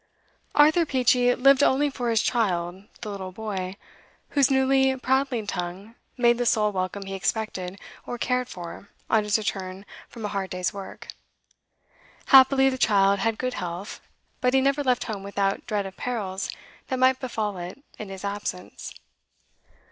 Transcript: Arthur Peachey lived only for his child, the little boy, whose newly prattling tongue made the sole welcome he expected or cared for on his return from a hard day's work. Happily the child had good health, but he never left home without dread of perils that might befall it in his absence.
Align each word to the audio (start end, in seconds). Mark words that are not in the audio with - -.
Arthur 0.55 0.83
Peachey 0.83 1.35
lived 1.35 1.61
only 1.61 1.87
for 1.91 2.09
his 2.09 2.23
child, 2.23 2.85
the 3.01 3.11
little 3.11 3.31
boy, 3.31 3.75
whose 4.29 4.49
newly 4.49 4.95
prattling 4.97 5.45
tongue 5.45 5.93
made 6.17 6.39
the 6.39 6.45
sole 6.47 6.71
welcome 6.71 7.03
he 7.05 7.13
expected 7.13 7.79
or 8.07 8.17
cared 8.17 8.47
for 8.49 8.89
on 9.11 9.23
his 9.23 9.37
return 9.37 9.85
from 10.09 10.25
a 10.25 10.29
hard 10.29 10.49
day's 10.49 10.73
work. 10.73 11.09
Happily 12.33 12.67
the 12.67 12.79
child 12.79 13.19
had 13.19 13.37
good 13.37 13.53
health, 13.53 14.01
but 14.39 14.55
he 14.55 14.59
never 14.61 14.81
left 14.83 15.03
home 15.03 15.21
without 15.21 15.67
dread 15.67 15.85
of 15.85 15.95
perils 15.97 16.49
that 16.87 16.97
might 16.97 17.19
befall 17.19 17.57
it 17.59 17.79
in 17.99 18.09
his 18.09 18.25
absence. 18.25 18.95